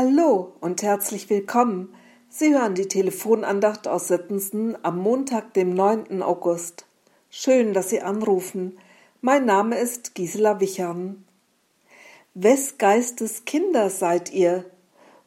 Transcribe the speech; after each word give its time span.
Hallo 0.00 0.52
und 0.60 0.84
herzlich 0.84 1.28
willkommen. 1.28 1.92
Sie 2.28 2.54
hören 2.54 2.76
die 2.76 2.86
Telefonandacht 2.86 3.88
aus 3.88 4.06
Sittensen 4.06 4.78
am 4.84 4.98
Montag, 4.98 5.54
dem 5.54 5.74
9. 5.74 6.22
August. 6.22 6.86
Schön, 7.30 7.74
dass 7.74 7.90
Sie 7.90 8.00
anrufen. 8.00 8.78
Mein 9.22 9.44
Name 9.44 9.76
ist 9.76 10.14
Gisela 10.14 10.60
Wichern. 10.60 11.24
Wes 12.34 12.78
Geistes 12.78 13.44
Kinder 13.44 13.90
seid 13.90 14.32
ihr? 14.32 14.66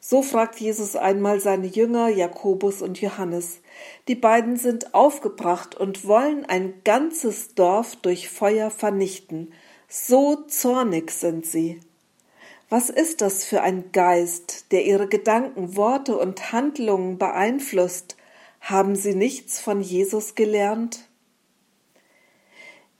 So 0.00 0.22
fragt 0.22 0.58
Jesus 0.58 0.96
einmal 0.96 1.38
seine 1.38 1.66
Jünger 1.66 2.08
Jakobus 2.08 2.80
und 2.80 2.98
Johannes. 2.98 3.60
Die 4.08 4.14
beiden 4.14 4.56
sind 4.56 4.94
aufgebracht 4.94 5.74
und 5.74 6.06
wollen 6.06 6.46
ein 6.46 6.72
ganzes 6.82 7.54
Dorf 7.54 7.96
durch 7.96 8.30
Feuer 8.30 8.70
vernichten. 8.70 9.52
So 9.86 10.36
zornig 10.46 11.10
sind 11.10 11.44
sie. 11.44 11.78
Was 12.72 12.88
ist 12.88 13.20
das 13.20 13.44
für 13.44 13.60
ein 13.60 13.92
Geist, 13.92 14.72
der 14.72 14.86
ihre 14.86 15.06
Gedanken, 15.06 15.76
Worte 15.76 16.16
und 16.16 16.52
Handlungen 16.52 17.18
beeinflusst? 17.18 18.16
Haben 18.62 18.96
sie 18.96 19.14
nichts 19.14 19.60
von 19.60 19.82
Jesus 19.82 20.36
gelernt? 20.36 21.06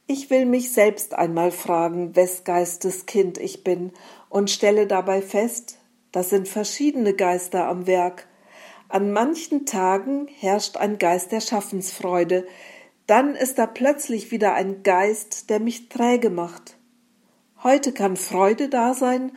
Ich 0.07 0.29
will 0.29 0.45
mich 0.45 0.73
selbst 0.73 1.15
einmal 1.15 1.51
fragen, 1.51 2.15
wes 2.15 2.45
Geistes 2.45 3.07
Kind 3.07 3.39
ich 3.39 3.65
bin, 3.65 3.93
und 4.29 4.51
stelle 4.51 4.87
dabei 4.87 5.23
fest, 5.23 5.79
da 6.11 6.23
sind 6.23 6.49
verschiedene 6.49 7.15
Geister 7.15 7.67
am 7.67 7.87
Werk. 7.87 8.29
An 8.91 9.11
manchen 9.11 9.65
Tagen 9.65 10.29
herrscht 10.29 10.77
ein 10.77 10.99
Geist 10.99 11.33
der 11.33 11.41
Schaffensfreude, 11.41 12.47
dann 13.07 13.35
ist 13.35 13.57
da 13.57 13.65
plötzlich 13.67 14.33
wieder 14.33 14.53
ein 14.53 14.83
Geist, 14.83 15.49
der 15.49 15.61
mich 15.61 15.89
träge 15.89 16.29
macht. 16.29 16.77
Heute 17.63 17.93
kann 17.93 18.19
Freude 18.19 18.69
da 18.69 18.93
sein 18.93 19.33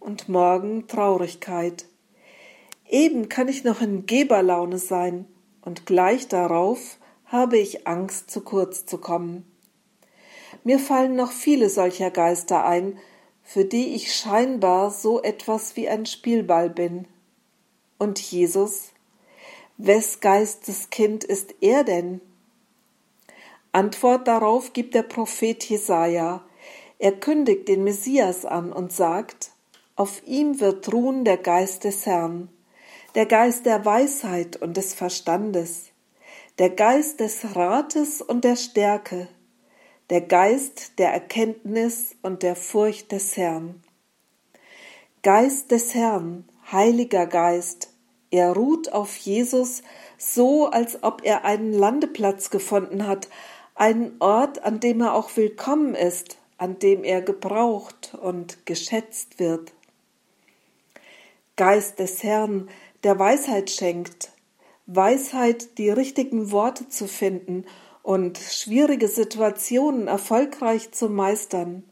und 0.00 0.28
morgen 0.28 0.88
Traurigkeit. 0.88 1.86
Eben 2.88 3.28
kann 3.28 3.46
ich 3.46 3.62
noch 3.62 3.80
in 3.80 4.06
Geberlaune 4.06 4.78
sein 4.78 5.26
und 5.62 5.86
gleich 5.86 6.26
darauf 6.26 6.98
habe 7.26 7.58
ich 7.58 7.86
Angst, 7.86 8.30
zu 8.30 8.40
kurz 8.40 8.86
zu 8.86 8.98
kommen. 8.98 9.44
Mir 10.64 10.80
fallen 10.80 11.14
noch 11.14 11.30
viele 11.30 11.70
solcher 11.70 12.10
Geister 12.10 12.64
ein, 12.64 12.98
für 13.44 13.64
die 13.64 13.94
ich 13.94 14.14
scheinbar 14.14 14.90
so 14.90 15.22
etwas 15.22 15.76
wie 15.76 15.88
ein 15.88 16.06
Spielball 16.06 16.68
bin. 16.68 17.06
Und 17.98 18.18
Jesus? 18.20 18.92
Wes 19.76 20.20
Geistes 20.20 20.90
Kind 20.90 21.24
ist 21.24 21.54
er 21.60 21.84
denn? 21.84 22.20
Antwort 23.72 24.26
darauf 24.26 24.72
gibt 24.72 24.94
der 24.94 25.04
Prophet 25.04 25.62
Jesaja. 25.64 26.44
Er 26.98 27.12
kündigt 27.12 27.68
den 27.68 27.84
Messias 27.84 28.44
an 28.44 28.72
und 28.72 28.92
sagt, 28.92 29.52
auf 30.00 30.26
ihm 30.26 30.60
wird 30.60 30.90
ruhen 30.94 31.26
der 31.26 31.36
Geist 31.36 31.84
des 31.84 32.06
Herrn, 32.06 32.48
der 33.14 33.26
Geist 33.26 33.66
der 33.66 33.84
Weisheit 33.84 34.56
und 34.56 34.78
des 34.78 34.94
Verstandes, 34.94 35.90
der 36.58 36.70
Geist 36.70 37.20
des 37.20 37.54
Rates 37.54 38.22
und 38.22 38.42
der 38.44 38.56
Stärke, 38.56 39.28
der 40.08 40.22
Geist 40.22 40.98
der 40.98 41.12
Erkenntnis 41.12 42.16
und 42.22 42.42
der 42.42 42.56
Furcht 42.56 43.12
des 43.12 43.36
Herrn. 43.36 43.82
Geist 45.22 45.70
des 45.70 45.94
Herrn, 45.94 46.48
Heiliger 46.72 47.26
Geist, 47.26 47.92
er 48.30 48.54
ruht 48.54 48.90
auf 48.94 49.14
Jesus 49.18 49.82
so, 50.16 50.68
als 50.68 51.02
ob 51.02 51.20
er 51.24 51.44
einen 51.44 51.74
Landeplatz 51.74 52.48
gefunden 52.48 53.06
hat, 53.06 53.28
einen 53.74 54.16
Ort, 54.18 54.64
an 54.64 54.80
dem 54.80 55.02
er 55.02 55.12
auch 55.12 55.36
willkommen 55.36 55.94
ist, 55.94 56.38
an 56.56 56.78
dem 56.78 57.04
er 57.04 57.20
gebraucht 57.20 58.16
und 58.18 58.64
geschätzt 58.64 59.38
wird. 59.38 59.74
Geist 61.56 61.98
des 61.98 62.22
Herrn, 62.22 62.68
der 63.04 63.18
Weisheit 63.18 63.70
schenkt, 63.70 64.32
Weisheit, 64.86 65.78
die 65.78 65.90
richtigen 65.90 66.50
Worte 66.50 66.88
zu 66.88 67.06
finden 67.06 67.64
und 68.02 68.38
schwierige 68.38 69.08
Situationen 69.08 70.08
erfolgreich 70.08 70.90
zu 70.92 71.08
meistern, 71.08 71.84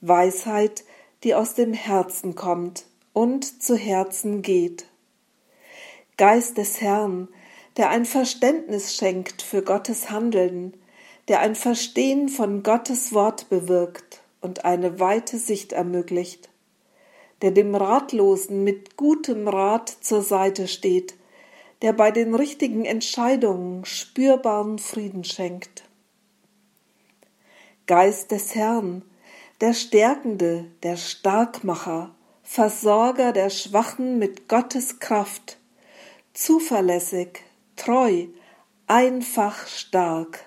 Weisheit, 0.00 0.84
die 1.22 1.34
aus 1.34 1.54
dem 1.54 1.72
Herzen 1.72 2.34
kommt 2.34 2.86
und 3.12 3.62
zu 3.62 3.76
Herzen 3.76 4.42
geht. 4.42 4.86
Geist 6.16 6.58
des 6.58 6.80
Herrn, 6.80 7.28
der 7.76 7.90
ein 7.90 8.04
Verständnis 8.04 8.94
schenkt 8.94 9.42
für 9.42 9.62
Gottes 9.62 10.10
Handeln, 10.10 10.74
der 11.28 11.40
ein 11.40 11.56
Verstehen 11.56 12.28
von 12.28 12.62
Gottes 12.62 13.12
Wort 13.12 13.48
bewirkt 13.48 14.22
und 14.40 14.64
eine 14.64 15.00
weite 15.00 15.38
Sicht 15.38 15.72
ermöglicht 15.72 16.48
der 17.44 17.50
dem 17.50 17.74
Ratlosen 17.74 18.64
mit 18.64 18.96
gutem 18.96 19.46
Rat 19.46 19.90
zur 20.00 20.22
Seite 20.22 20.66
steht, 20.66 21.14
der 21.82 21.92
bei 21.92 22.10
den 22.10 22.34
richtigen 22.34 22.86
Entscheidungen 22.86 23.84
spürbaren 23.84 24.78
Frieden 24.78 25.24
schenkt. 25.24 25.84
Geist 27.86 28.30
des 28.30 28.54
Herrn, 28.54 29.02
der 29.60 29.74
Stärkende, 29.74 30.70
der 30.82 30.96
Starkmacher, 30.96 32.14
Versorger 32.42 33.32
der 33.32 33.50
Schwachen 33.50 34.18
mit 34.18 34.48
Gottes 34.48 34.98
Kraft, 34.98 35.58
zuverlässig, 36.32 37.42
treu, 37.76 38.24
einfach 38.86 39.66
stark. 39.66 40.46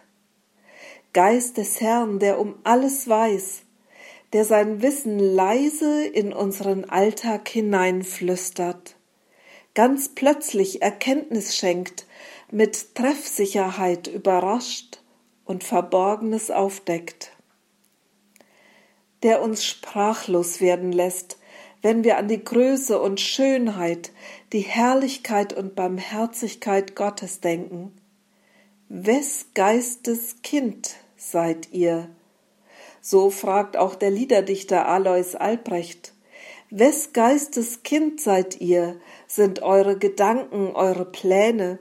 Geist 1.14 1.58
des 1.58 1.80
Herrn, 1.80 2.18
der 2.18 2.40
um 2.40 2.56
alles 2.64 3.08
weiß, 3.08 3.67
der 4.34 4.46
sein 4.46 4.82
Wissen 4.82 5.20
leise 5.20 6.06
in 6.06 6.34
unseren 6.34 6.86
Alltag 6.86 7.48
hineinflüstert, 7.48 8.96
ganz 9.74 10.10
plötzlich 10.10 10.82
Erkenntnis 10.82 11.56
schenkt, 11.56 12.06
mit 12.52 12.96
Treffsicherheit 12.96 14.08
überrascht 14.08 15.00
und 15.46 15.64
Verborgenes 15.64 16.52
aufdeckt, 16.52 17.32
der 19.24 19.42
uns 19.42 19.66
sprachlos 19.66 20.62
werden 20.62 20.92
lässt, 20.92 21.38
wenn 21.82 22.04
wir 22.04 22.18
an 22.18 22.28
die 22.28 22.44
Größe 22.44 23.00
und 23.00 23.22
Schönheit, 23.22 24.12
die 24.52 24.62
Herrlichkeit 24.62 25.54
und 25.54 25.76
Barmherzigkeit 25.76 26.96
Gottes 26.96 27.40
denken. 27.40 27.94
Wes 28.90 29.48
Geistes 29.54 30.42
Kind 30.42 30.96
seid 31.18 31.72
ihr? 31.72 32.10
So 33.10 33.30
fragt 33.30 33.78
auch 33.78 33.96
der 33.96 34.12
Liederdichter 34.12 34.86
Alois 34.86 35.34
Albrecht. 35.34 36.12
Wes 36.70 37.14
Geistes 37.14 37.82
Kind 37.82 38.20
seid 38.20 38.60
ihr? 38.60 39.00
Sind 39.28 39.62
eure 39.62 39.98
Gedanken, 39.98 40.76
eure 40.76 41.06
Pläne? 41.06 41.80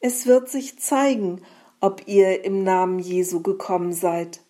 Es 0.00 0.26
wird 0.26 0.48
sich 0.48 0.76
zeigen, 0.80 1.42
ob 1.80 2.08
ihr 2.08 2.44
im 2.44 2.64
Namen 2.64 2.98
Jesu 2.98 3.42
gekommen 3.42 3.92
seid. 3.92 4.40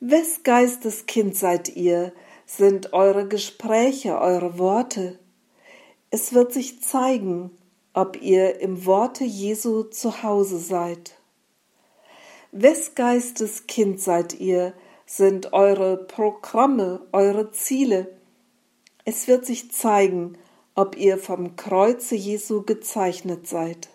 Wes 0.00 0.42
Geistes 0.42 1.06
Kind 1.06 1.34
seid 1.34 1.76
ihr? 1.76 2.12
Sind 2.44 2.92
eure 2.92 3.26
Gespräche, 3.26 4.20
eure 4.20 4.58
Worte? 4.58 5.18
Es 6.10 6.34
wird 6.34 6.52
sich 6.52 6.82
zeigen, 6.82 7.56
ob 7.94 8.20
ihr 8.20 8.60
im 8.60 8.84
Worte 8.84 9.24
Jesu 9.24 9.84
zu 9.84 10.22
Hause 10.22 10.58
seid. 10.58 11.14
Wes 12.50 12.94
Geistes 12.94 13.66
Kind 13.66 13.98
seid 13.98 14.38
ihr? 14.38 14.74
Sind 15.06 15.52
eure 15.52 15.96
Programme, 15.96 17.06
eure 17.12 17.52
Ziele. 17.52 18.16
Es 19.04 19.28
wird 19.28 19.46
sich 19.46 19.72
zeigen, 19.72 20.38
ob 20.74 20.96
ihr 20.96 21.18
vom 21.18 21.56
Kreuze 21.56 22.14
Jesu 22.14 22.62
gezeichnet 22.62 23.46
seid. 23.46 23.88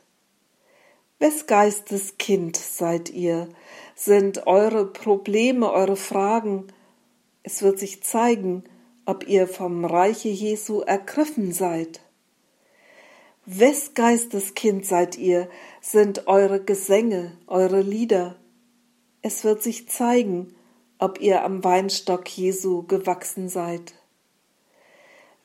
Wes 1.20 1.48
Geistes 1.48 2.18
Kind 2.20 2.58
seid 2.58 3.10
ihr? 3.10 3.50
Sind 3.96 4.46
eure 4.46 4.86
Probleme, 4.86 5.72
eure 5.72 5.96
Fragen? 5.96 6.68
Es 7.42 7.64
wird 7.64 7.80
sich 7.80 8.04
zeigen, 8.04 8.64
ob 9.06 9.28
ihr 9.28 9.48
vom 9.48 9.86
Reiche 9.86 10.30
Jesu 10.30 10.82
ergriffen 10.82 11.54
seid. 11.54 12.02
Wes 13.46 13.94
Geistes 13.94 14.54
Kind 14.54 14.86
seid 14.86 15.18
ihr? 15.18 15.50
Sind 15.82 16.28
eure 16.28 16.62
Gesänge, 16.62 17.38
eure 17.48 17.82
Lieder? 17.82 18.36
Es 19.22 19.44
wird 19.44 19.64
sich 19.64 19.88
zeigen, 19.88 20.54
ob 21.00 21.22
ihr 21.22 21.44
am 21.44 21.64
Weinstock 21.64 22.28
Jesu 22.30 22.84
gewachsen 22.84 23.50
seid. 23.50 23.94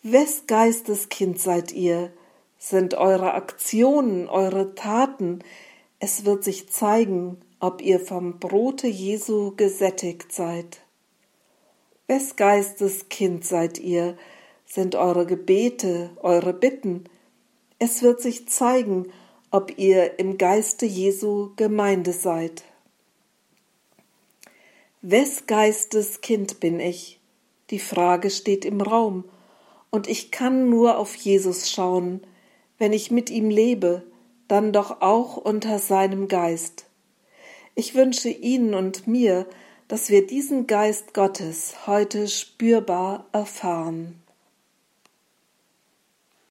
Wes 0.02 0.46
Geistes 0.46 1.08
Kind 1.08 1.38
seid 1.38 1.72
ihr? 1.72 2.12
Sind 2.58 2.94
eure 2.94 3.34
Aktionen, 3.34 4.28
eure 4.28 4.74
Taten? 4.74 5.44
Es 5.98 6.24
wird 6.24 6.42
sich 6.42 6.68
zeigen, 6.70 7.40
ob 7.60 7.80
ihr 7.80 8.00
vom 8.00 8.38
Brote 8.38 8.88
Jesu 8.88 9.54
gesättigt 9.56 10.32
seid. 10.32 10.80
Wes 12.08 12.36
Geistes 12.36 13.08
Kind 13.08 13.44
seid 13.44 13.78
ihr? 13.78 14.16
Sind 14.66 14.96
eure 14.96 15.26
Gebete, 15.26 16.10
eure 16.20 16.52
Bitten? 16.52 17.04
Es 17.78 18.02
wird 18.02 18.20
sich 18.20 18.48
zeigen, 18.48 19.12
ob 19.50 19.78
ihr 19.78 20.18
im 20.18 20.38
Geiste 20.38 20.86
Jesu 20.86 21.50
Gemeinde 21.56 22.12
seid. 22.12 22.64
Wes 25.04 25.46
Geistes 25.48 26.20
Kind 26.20 26.60
bin 26.60 26.78
ich? 26.78 27.18
Die 27.70 27.80
Frage 27.80 28.30
steht 28.30 28.64
im 28.64 28.80
Raum, 28.80 29.24
und 29.90 30.06
ich 30.06 30.30
kann 30.30 30.70
nur 30.70 30.96
auf 30.96 31.16
Jesus 31.16 31.68
schauen, 31.72 32.24
wenn 32.78 32.92
ich 32.92 33.10
mit 33.10 33.28
ihm 33.28 33.50
lebe, 33.50 34.04
dann 34.46 34.72
doch 34.72 35.00
auch 35.00 35.36
unter 35.36 35.80
seinem 35.80 36.28
Geist. 36.28 36.86
Ich 37.74 37.96
wünsche 37.96 38.28
Ihnen 38.28 38.74
und 38.74 39.08
mir, 39.08 39.48
dass 39.88 40.08
wir 40.08 40.24
diesen 40.24 40.68
Geist 40.68 41.14
Gottes 41.14 41.88
heute 41.88 42.28
spürbar 42.28 43.26
erfahren. 43.32 44.21